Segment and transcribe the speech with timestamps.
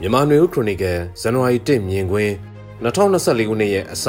[0.00, 2.32] မြန်မာနွေဦးခရိုနီကယ်ဇန်နဝါရီ1မြင်ကွင်း
[2.82, 4.06] 2024ခုနှစ်ရဲ့အစ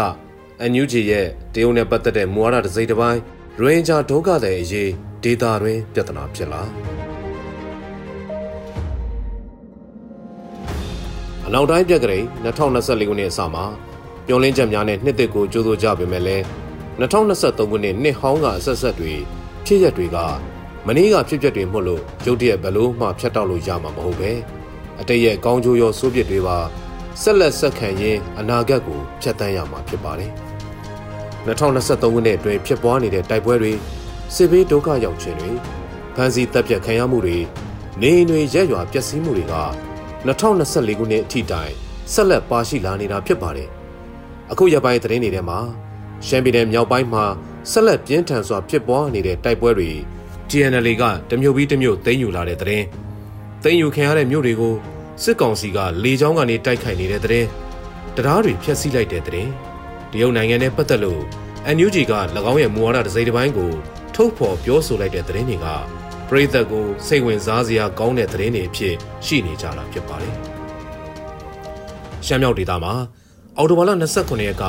[0.72, 3.22] NUG ရဲ့တရုတ်နဲ့ပတ်သက်တဲ့မူဝါဒတစ်စိတ်တစ်ပိုင်း
[3.60, 4.92] ရိုဟင်ဂျာဒုက္ခသည်အရေး
[5.24, 6.62] ဒေတာတွင်ပြဿနာဖြစ်လာ
[11.46, 13.66] အနောက်တိုင်းပြက်ကလေး2024ခုနှစ်အစမှာ
[14.28, 16.44] မျောလင်းချက်များနဲ့နှစ်သက်ကိုကြိုးစိုးကြပေမဲ့လည်း
[17.00, 19.14] 2023ခုနှစ်နှစ်ဟောင်းကအဆက်ဆက်တွေ
[19.66, 20.18] ဖြစ်ရက်တွေက
[20.88, 24.57] မနေ့ကဖြစ်ပျက်တွေမှုလို့ရုတ်တရက်ဘလို့မှဖြတ်တောက်လို့ရမှာမဟုတ်ပဲ
[25.00, 26.58] အတိတ်ရဲ့ကောင်းကျိုးရောစိုးပစ်တွေပါ
[27.22, 30.32] ဆက်လက်ဆက်ခံရင်းအနာဂတ်ကိုဖျက်ဆီးရမှာဖြစ်ပါတယ်
[31.46, 33.74] 2023ခုနှစ်အတွင်းဖြစ်ပွားနေတဲ့တိုက်ပွဲတွေ
[34.36, 35.52] စစ်ဘေးဒုက္ခရောက်ခြင်းတွေ
[36.16, 37.38] ဖမ်းဆီးတပ်ဖြတ်ခံရမှုတွေ
[38.02, 39.56] နေအိမ်တွေရက်ရွာပျက်စီးမှုတွေက
[40.28, 41.74] 2024ခုနှစ်အထိတိုင်
[42.14, 43.70] ဆက်လက်ပါရှိလာနေတာဖြစ်ပါတယ်
[44.52, 45.60] အခုရပိုင်းသတင်းတွေထဲမှာ
[46.28, 47.26] ရှမ်းပြည်နယ်မြောက်ပိုင်းမှာ
[47.72, 49.92] ဆက်လက်ပြင်းထန်စွာဖြစ်ပွားနေတဲ့တိုက်ပွဲတွေ
[50.50, 52.86] TNL ကတမျိုးပြီးတမျိုးသိမ်းယူလာတဲ့သတင်း
[53.64, 54.76] သိမ်းယူခံရတဲ့မြို့တွေကို
[55.24, 57.48] စစ်ကောင်စီကလေကြောင်းကနေတိုက်ခိုက်နေတဲ့သတင်း
[58.16, 59.52] တရားတွေဖျက်ဆီးလိုက်တဲ့သတင်း
[60.12, 61.22] တရုတ်နိုင်ငံနဲ့ပတ်သက်လို့
[61.76, 62.14] NUG က၎
[62.52, 63.72] င်းရဲ့မူဝါဒတစ်စိတ်တစ်ပိုင်းကို
[64.16, 65.68] ထုတ်ဖော်ပြောဆိုလိုက်တဲ့သတင်းတွေက
[66.30, 68.96] ပြည်သက်ကိုစိတ်ဝင်စားစရာကောင်းတဲ့သတင်းတွေအဖြစ်
[69.26, 70.36] ရှိနေကြတာဖြစ်ပါတယ်
[72.26, 72.94] ရှမ်းမြောက်ဒေသမှာ
[73.58, 74.64] အော်တိုဘာလ29ရက်က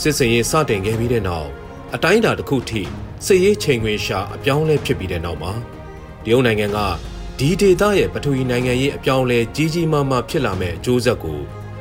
[0.00, 1.48] စစ်စင်ရေးစတင်ခဲ့ပြီးတဲ့နောက်
[1.94, 2.82] အတိုင်းအတာတစ်ခုထိ
[3.26, 5.52] စစ်ရေးချိန်ခွင်ရှာအပြောင်းလဲဖြစ်ပြီးတဲ့နောက်မှာ
[6.24, 6.78] တရုတ်နိုင်ငံက
[7.42, 11.40] ဒီဒေသရဲ့ပထဝီနိုင်ငံရေးအပြောင်းလဲကြီးကြီးမားမားဖြစ်လာမဲ့အကျိုးဆက်ကို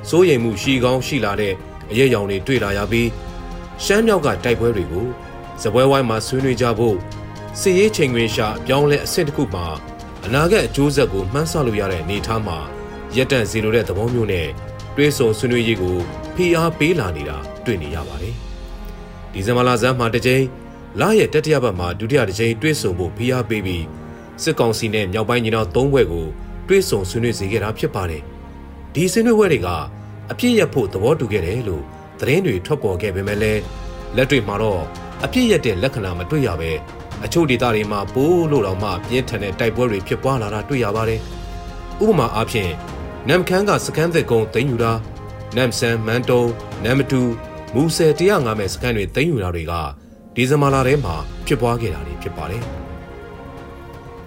[0.10, 1.54] စိုးရိမ်မှုရှိကောင်းရှိလာတဲ့
[1.92, 3.10] အရေးအယောင်တွေတွေ့လာရပြီး
[3.84, 5.08] ရှမ်းမြောက်ကတိုက်ပွဲတွေကို
[5.62, 6.98] ဇပွဲဝိုင်းမှာဆွေးနွေးကြဖို့
[7.60, 9.66] စစ်ရေးချိန်ခွင်ရှာအပြောင်းလဲအဆင့်တစ်ခုမှာ
[10.26, 12.58] အနာဂတ်အကျိုးဆက်ကိုမှန်းဆလို့ရတဲ့အနေအထားမှာ
[13.16, 14.48] ရက်တန့်စီလိုတဲ့သဘောမျိုးနဲ့
[14.96, 15.98] တွဲဆုံဆွေးနွေးရေးကို
[16.36, 18.36] ဖိအားပေးလာနေတာတွေ့နေရပါတယ်။
[19.34, 20.46] ဒီဇင်ဘာလဆန်းမှာတစ်ကြိမ်
[21.00, 23.86] လရဲ့တတိယပတ်မှာဒုတိယတစ်ကြိမ်တွဲဆုံဖို့ဖိအားပေးပြီး
[24.44, 26.28] စစ်ကောင်စီနဲ့မြောက်ပိုင်းညီနောင်သုံးဘွဲ့ကို
[26.68, 28.24] တွဲဆုံဆွေးနွေးစေခဲ့တာဖြစ်ပါတယ်။
[28.94, 29.68] ဒီဆွေးနွေးပွဲတွေက
[30.32, 31.84] အပြည့်ရဖို့သဘောတူခဲ့တယ်လို့
[32.20, 33.62] သတင်းတွေထွက်ပေါ်ခဲ့ပေမဲ့လည်း
[34.16, 34.82] လက်တွေ့မှာတော့
[35.24, 36.72] အပြည့်ရတဲ့လက္ခဏာမတွေ့ရပဲ
[37.26, 41.22] အချို့ဒေသတွေမှာပိုးလို့တော့မှပြင်းထန်တဲ့တိုက်ပွဲတွေဖြစ်ပွားလာတာတွေ့ရပါတယ်။
[42.02, 42.72] ဥပမာအားဖြင့်
[43.28, 44.94] နမ်ခန်းကစကန်သက်ကုန်းသိမ်းယူတာ
[45.56, 46.44] နမ်ဆန်မန်တုံ
[46.84, 47.22] နမ်မတူ
[47.74, 49.74] မူဆယ်105မဲ့စကန်တွေသိမ်းယူတာတွေက
[50.36, 51.16] ဒီဇင်ဘာလထဲမှာ
[51.46, 52.64] ဖြစ်ပွားခဲ့တာတွေဖြစ်ပါတယ်။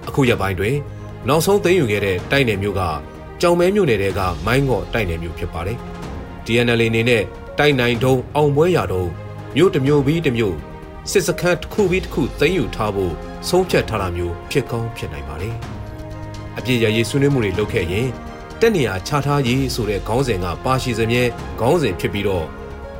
[0.09, 0.77] အခုရပိုင်းတွင်
[1.29, 2.83] နောက်ဆုံးသိမ်းယူခဲ့တဲ့တိုက်နယ်မျိုးက
[3.41, 5.79] ကြောင်မဲမြို့နယ်တဲကမိုင်းငေါ့တိုက်နယ်မျိုးဖြစ်ပါတယ်။
[6.47, 7.23] DNL အနေနဲ့
[7.59, 9.11] တိုက်နိုင်တုံးအောင်ပွဲရာတုံး
[9.57, 10.57] မြို့တစ်မြို့ပြီးတစ်မြို့
[11.11, 13.13] စစ်စခန်းတစ်ခုပြီးတစ်ခုသိမ်းယူထားဖို့
[13.49, 15.55] ဆုံးဖြတ်ထားတာမျိုးဖြစ်ကောင်းဖြစ်နိုင်ပါတယ်။
[16.59, 18.09] အပြည့်ရရေးဆွေးနွေးမှုတွေလုပ်ခဲ့ရင်
[18.61, 21.23] တက်နေရခြားထားရေးဆိုတဲ့ခေါင်းစဉ်ကပါရှိစမြဲ
[21.61, 22.47] ခေါင်းစဉ်ဖြစ်ပြီးတော့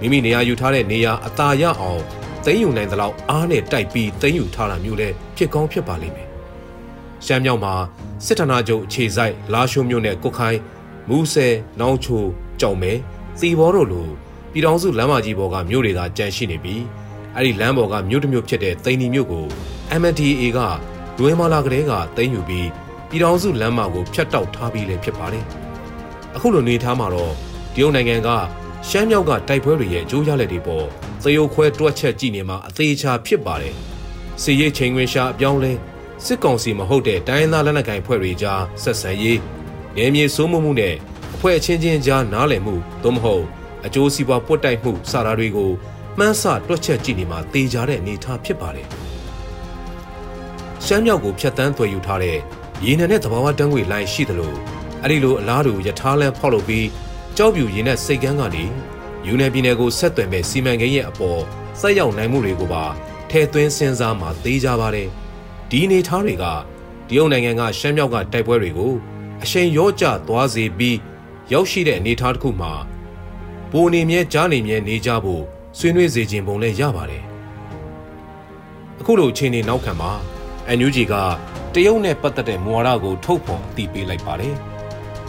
[0.01, 2.03] မိမိနေရာယူထားတဲ့နေရာအသာရအောင်
[2.45, 6.29] သိမ်းယူနိုင်သလောက်အားနဲ့တိုက်ပြီးသိမ်းယူထားတာမျိုးလည်းဖြစ်ကောင်းဖြစ်ပါလိမ့်မယ်။
[7.27, 7.75] ရှမ်းမြောက်မှာ
[8.27, 10.61] စစ်ဌာနချုပ်အခြေစိုက်လာရှိုးမြို့နယ်ကုတ်ခိုင်း
[11.09, 12.25] မူဆယ်နောင်ချို
[12.61, 12.93] ကြောင်မဲ
[13.39, 14.09] စီဘောတို့လို
[14.53, 16.83] ပြည်တော်စုလမ်းမကြီးပေါ်ကမြို့တွေသာကြန့်ရှိနေပြီး
[17.37, 19.47] အဲ့ဒီလမ်းပေါ်ကမြို့တစ်မြို့ဖြစ်တဲ့သိန်းဒီမြို့ကို
[20.01, 20.61] MNDAA က
[21.19, 22.69] ဒွေမာလာကလေးကသိမ်းယူပြီး
[23.09, 25.45] ပြည်တော်စုလမ်းမကိုဖျက်တောက်ထားပြီးလည်းဖြစ်ပါတယ်။
[26.35, 27.33] အခုလိုနေထားမှာတော့
[27.75, 28.29] တရုတ်နိုင်ငံက
[28.89, 30.87] ရှမ်းမြောက်ကတိုက်ပွဲတွေရဲ့အကျိုးရလဒ်တွေပေါ်
[31.23, 33.75] သရုပ်ခွဲတွက်ချက်ကြည့်နေမှာအသေးချာဖြစ်ပါတယ်။
[34.43, 35.73] စီရေးချိန်ခွင်ရှာအပြောင်းလဲ
[36.27, 39.39] စစ်ကောင်စီမဟုတ်တဲ့တိုင်းသားလက်နက်ကိုင်ဖွဲ့တွေကြားဆက်ဆံရေး
[39.97, 40.95] နေမြေစိုးမှုမှုနဲ့
[41.35, 43.45] အဖွဲ့အချင်းချင်းကြားနားလည်မှုသို့မဟုတ်
[43.87, 45.71] အကျိုးစီးပွားပွတ်တိုက်မှုစတာတွေကို
[46.19, 48.87] မှန်းဆတွက်ချက်ကြည့်နေမှာတေချာတဲ့အနေအထားဖြစ်ပါတယ်။
[50.85, 52.39] ရှမ်းမြောက်ကိုဖျက်ဆီးသွယ်ယူထားတဲ့
[52.85, 54.55] ရေနံနဲ့သဘာဝတန်းငွေလိုင်းရှိသလို
[55.03, 56.89] အဲ့ဒီလိုအလားတူယထာလန်ဖောက်လုပ်ပြီး
[57.37, 58.65] ကြောက်ပြူရေနံစိတ်ကန်းကနေ
[59.27, 61.41] ယူနယ်ပြည်နယ်ကိုဆက်သွယ်မဲ့စီမံကိန်းရဲ့အပေါ်
[61.81, 62.85] ဆက်ရောက်နိုင်မှုတွေကိုပါ
[63.31, 65.09] ထည့်သွင်းစဉ်းစားမှသိကြပါတယ်။
[65.75, 66.45] ဒီအနေထားတွေက
[67.09, 68.93] တရုတ်နိုင်ငံကရှမ်းမြောက်ကတိုက်ပွဲတွေကို
[69.43, 70.99] အရှိန်ရော့ကျသွားစေပြီး
[71.53, 72.73] ရောက်ရှိတဲ့အနေအထားတစ်ခုမှာ
[73.73, 75.43] ပိုနေမြဲကြားနေမြဲနေကြဖို့
[75.79, 77.25] ဆွေးနွေးစေခြင်းပုံလည်းရပါတယ်။
[79.01, 80.13] အခုလိုအခြေအနေနောက်ခံမှာ
[80.79, 81.15] NUG က
[81.75, 84.55] တရုတ်နဲ့ပတ်သက်တဲ့မူဝါဒကို ထုတ်ဖော်အသိပေးလိုက်ပါတယ်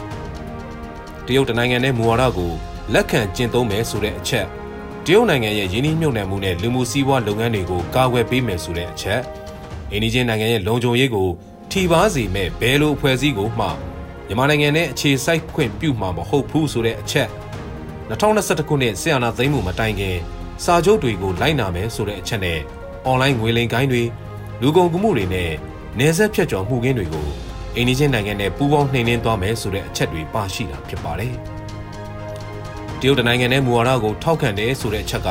[1.26, 2.52] ။တရုတ်တနိုင်ငံနဲ့မူဝါဒကို
[2.94, 4.46] လက်ခံကျင့်သုံးမယ်ဆိုတဲ့အချက်
[5.06, 9.22] တရုတ်နိုင်ငံရဲ့ယင်းနှိမ့်မြုပ်နှံမှုနဲ့လူမှုစီးပွားလုပ်ငန်းတွေကိုကာကွယ်ပေးမယ်ဆိုတဲ့အချက်
[9.94, 11.28] အိန္ဒိချင်းနိုင်ငံရဲ့လုံခြုံရေးကို
[11.70, 13.66] ထိပါစေမဲ့ဘယ်လိုအဖွဲ့အစည်းကိုမှ
[14.26, 17.28] မြန်မာနိုင်ငံနဲ့အခြေစိုက်ခွင့်ပြုမှာမဟုတ်ဘူးဆိုတဲ့အချက်
[18.10, 20.16] 2021ခုနှစ်ဆီယနာသိမ်းမှုမတိုင်ခင်
[20.64, 22.60] စာချုပ်တွေကိုလိုက်နာမယ်ဆိုတဲ့အချက်နဲ့
[23.04, 24.02] အွန်လိုင်းငွေလိမ်ကိုင်းတွေ
[24.60, 25.50] လူကုန်ကူးမှုတွေနဲ့
[25.98, 27.28] နေဆက်ဖြတ်ကျော်မှုကင်းတွေကို
[27.76, 31.34] အိန္ဒိချင်းနိုင်ငံနဲ့ပူးပေါင်းနှိမ်နင်းသွားမယ်ဆိုတဲ့အချက်တွေပါရှိတာဖြစ်ပါတယ်။
[33.00, 35.28] တရုတ်နိုင်ငံနဲ့မူဝါဒကိုထောက်ခံတယ်ဆိုတဲ့အချက်က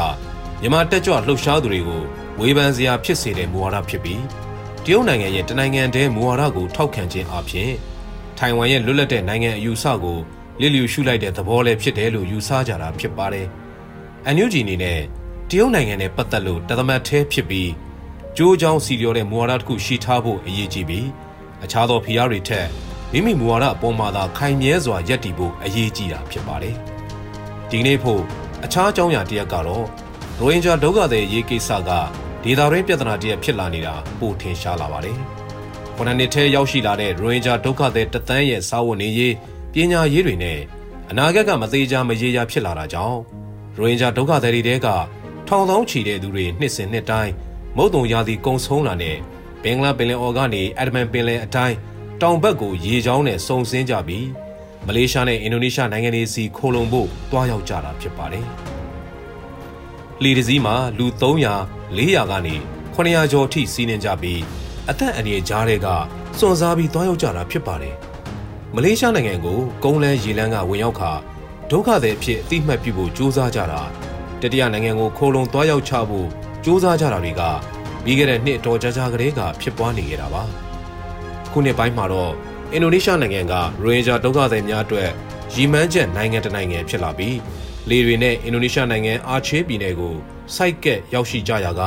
[0.62, 2.01] မြန်မာတက်ကြွလှုပ်ရှားသူတွေကို
[2.39, 4.21] ဝေဖန်စရာဖြစ်စေတဲ့မူဝါဒဖြစ်ပြီး
[4.85, 7.71] တရုတ်နိုင်ငံရဲ့တနိုင်ငံတည်းမူဝါဒကိုထောက်ခံခြင်းအပြင်
[8.38, 10.19] ထိုင်ဝမ်ရဲ့လွတ်လပ်တဲ့နိုင်ငံအယူဆကို
[10.62, 13.47] လစ်လျူရှုလိုက်တဲ့သဘောလည်းဖြစ်တယ်လို့ယူဆကြတာဖြစ်ပါတယ်။
[14.25, 15.00] အန်ယူဂျီအနေနဲ့
[15.50, 17.71] တရုတ်နိုင်ငံနဲ့ပတ်သက်လို့တသမတ်သေးဖြစ်ပြီး
[18.38, 21.07] ကြိုးချောင်းစီလျော်တဲ့မူဝါဒတစ်ခုရှိထားဖို့အရေးကြီးပြီး
[21.63, 22.68] အခြားသောဖိအားတွေထက်
[23.12, 26.75] မိမိမူဝါဒအပေါ်မှာသာခိုင်မြဲစွာယက်တည်ဖို့အရေးကြီးတာဖြစ်ပါတယ်။
[27.69, 28.21] ဒီနေ့ဖို့
[28.63, 29.85] အခြားအကြောင်းအရာတစ်ရပ်ကတော့
[30.39, 31.91] ရိုဟင်ဂျာဒုက္ခသည်ရေးကိစ္စက
[32.44, 35.18] ဒေသတွင်းပြဿနာတစ်ရပ်ဖြစ်လာနေတာပိုထင်ရှားလာပါတယ်။
[35.95, 39.34] ခုနှစ်နှစ်ထဲရောက်ရှိလာတဲ့ရိုဟင်ဂျာဒုက္ခသည်တသန်းရဲ့စာဝတ်နေရေး
[39.74, 40.60] ပညာရေးတွေနဲ့
[41.10, 43.19] အနာဂတ်ကမသေးချာမရေရာဖြစ်လာတာကြောင့်
[43.78, 44.88] ရိုဟင်ဂျာဒုက္ခသည်တွေတဲက
[45.48, 47.34] ထောင်သောချီတဲ့သူတွေနှစ်စဉ်နှစ်တိုင်း
[47.78, 49.18] မုတ်တုံရာသီကုံဆုံးလာတဲ့
[49.63, 51.75] ဘင်္ဂလားပင်လယ်အော်ကနေအက်ဒမန်ပင်လယ်အတိုင်း
[52.22, 54.28] တောင်ဘက်ကိုရေချောင်းနဲ့စုံစင်းကြပြီး
[54.88, 58.48] မလေးရှားနဲ့အင်ဒိုနီးရှားနိုင်ငံတွေစီခိုလုံဖို့တွားရောက်ကြတာဖြစ်ပါတယ်။
[60.23, 62.55] လီဒစည်းမှာလူ300 400ကနေ
[62.95, 64.41] 900ကျော်ထိစီးနှင်ကြပြီး
[64.89, 65.87] အသက်အန္တရာယ်ကြားတွေက
[66.39, 67.95] စွန့်စားပြီးတွားရောက်ကြတာဖြစ်ပါတယ်။
[68.75, 71.11] မလေးရှားနိုင်ငံကိုကုန်းလန်းရေလန်းကဝင်ရောက်ခါ
[71.71, 73.81] ဒုက္ခသည်အဖြစ်အတိမတ်ပြုဖို့ကြိုးစားကြတာ
[74.41, 76.27] တတိယနိုင်ငံကိုခိုလုံတွားရောက်ချဖို့
[76.65, 77.41] ကြိုးစားကြတာတွေက
[78.03, 80.43] ပြီးခဲ့တဲ့နှစ်တော်ကြာကြာကလေးကဖြစ်ပွားနေခဲ့တာပါ
[81.51, 82.33] ခုနှစ်ပိုင်းမှာတော့
[82.71, 83.53] အင်ဒိုနီးရှားနိုင်ငံက
[83.83, 85.09] ရိုဟင်ဂျာဒုက္ခသည်များအတွက်
[85.53, 87.35] ရီမန်းချက်နိုင်ငံတနိုင်ငံဖြစ်လာပြီး
[87.89, 90.15] လေတွေနဲ့အင်ဒိုနီးရှားနိုင်ငံအာချေးပြည်နယ်ကို
[90.56, 91.81] စိုက်ကက်ရောက်ရှိကြရာက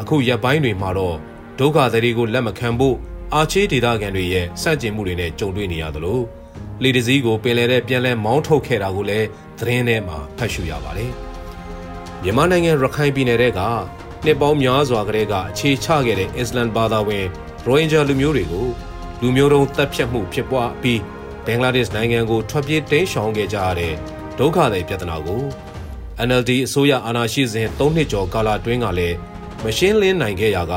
[0.00, 1.16] အခုရက်ပိုင်းတွေမှာတော့
[1.58, 2.96] ဒုက္ခသည်တွေကိုလက်မခံဖို့
[3.34, 6.20] အာချေးဒေသခံတွေရဲ့စန့်ကျင်မှုတွေနဲ့ကြုံတွေ့နေရသလို
[6.82, 9.26] လေတစည်းကိုပင်လယ်ထဲပြန်လဲမောင်းထုတ်ခဲ့တာကိုလည်း
[9.58, 11.12] သတင်းထဲမှာဖတ်ရှုရပါတယ်
[12.22, 13.60] မြန်မာနိုင်ငံရခိုင်ပြည်နယ်က
[14.24, 17.26] နှစ်ပေါင်းများစွာကတည်းကအခြေချခဲ့တဲ့အစ္စလမ်ဘာသာဝင်
[17.66, 18.66] ရိုဟင်ဂျာလူမျိုးတွေကို
[19.20, 21.00] လူမျိုးတုံးတပ်ဖြတ်မှုဖြစ်ပွားပြီး
[21.46, 23.94] ဘင်္ဂလားဒေ့ရှ်နိုင်ငံကိုထွက်ပြေးတိမ်းရှောင်ခဲ့ကြရတဲ့
[24.40, 25.42] ဒုက္ခသည်ပြဿနာကို
[26.28, 29.16] NLD အစိုးရအာဏာရှိစဉ်၃နှစ်ကျော်ကာလအတွင်းကလည်း
[29.64, 30.74] မရှင်းလင်းနိုင်ခဲ့ရာက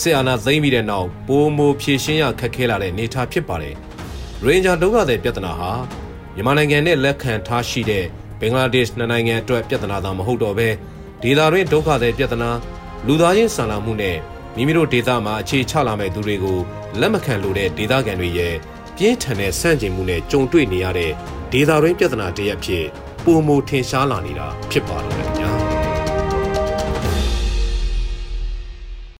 [0.00, 3.74] စစ်အာဏာသိမ်းပြီးတဲ့နောက်ပိုမိုဖြည့်ရှင်းရခက်ခဲလာတဲ့အနေအထားဖြစ်ပါတယ်။
[4.42, 5.72] ရိုဟင်ဂျာဒုက္ခသည်ပြဿနာဟာ
[6.34, 8.04] မြန်မာနိုင်ငံနဲ့လက်ခံထားရှိတဲ့
[8.40, 10.68] ဘင်္ဂလားဒေ့ရှ်နိုင်ငံအတွက်ပြဿနာသာမဟုတ်တော့ဘဲ
[11.22, 12.50] ဒေသတွင်းဒုက္ခသည်ပြဿနာ
[13.06, 14.16] လူသားချင်းဆန်လာမှုနဲ့
[14.56, 16.58] မိမိတို့ဒေသမှာအခြေချလာမဲ့သူတွေကို
[17.00, 18.54] လက်မခံလို့တဲ့ဒေသခံတွေရဲ့
[18.96, 21.12] ပြင်းထန်တဲ့ဆန့်ကျင်မှုနဲ့ကြုံတွေ့နေရတဲ့
[21.56, 22.84] ဒေသတွင်းပြဿနာတရက်ဖြစ်
[23.24, 25.43] ပုံမထင်ရှားလာနေတာဖြစ်ပါတော့တယ်